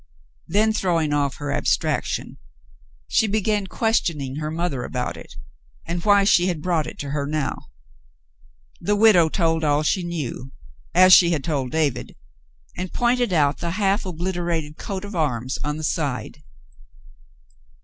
Then, 0.47 0.73
throwing 0.73 1.13
off 1.13 1.35
her 1.35 1.51
abstrac 1.51 2.05
tion, 2.05 2.37
she 3.07 3.27
began 3.27 3.67
questioning 3.67 4.37
her 4.37 4.49
mother 4.49 4.83
about 4.83 5.15
it, 5.15 5.35
and 5.85 6.03
why 6.03 6.23
she 6.23 6.47
had 6.47 6.59
brought 6.63 6.87
it 6.87 6.97
to 7.01 7.11
her 7.11 7.27
now. 7.27 7.67
The 8.79 8.95
widow 8.95 9.29
told 9.29 9.63
all 9.63 9.83
she 9.83 10.01
knew, 10.01 10.53
as 10.95 11.13
she 11.13 11.29
had 11.33 11.43
told 11.43 11.69
David, 11.71 12.15
and 12.75 12.91
pointed 12.91 13.31
out 13.31 13.59
the 13.59 13.77
half 13.77 14.03
obliterated 14.03 14.75
coat 14.79 15.05
of 15.05 15.15
arms 15.15 15.59
on 15.63 15.77
the 15.77 15.83
side. 15.83 16.41